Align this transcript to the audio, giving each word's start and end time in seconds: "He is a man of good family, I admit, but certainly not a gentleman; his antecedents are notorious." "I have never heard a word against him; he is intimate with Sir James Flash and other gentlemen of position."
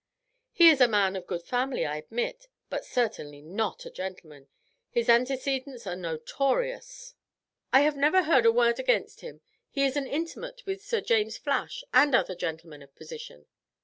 "He 0.51 0.69
is 0.71 0.81
a 0.81 0.87
man 0.87 1.15
of 1.15 1.27
good 1.27 1.43
family, 1.43 1.85
I 1.85 1.97
admit, 1.97 2.47
but 2.71 2.83
certainly 2.83 3.39
not 3.39 3.85
a 3.85 3.91
gentleman; 3.91 4.47
his 4.89 5.07
antecedents 5.07 5.85
are 5.85 5.95
notorious." 5.95 7.13
"I 7.71 7.81
have 7.81 7.95
never 7.95 8.23
heard 8.23 8.47
a 8.47 8.51
word 8.51 8.79
against 8.79 9.21
him; 9.21 9.41
he 9.69 9.83
is 9.83 9.95
intimate 9.95 10.63
with 10.65 10.81
Sir 10.83 11.01
James 11.01 11.37
Flash 11.37 11.83
and 11.93 12.15
other 12.15 12.33
gentlemen 12.33 12.81
of 12.81 12.95
position." 12.95 13.45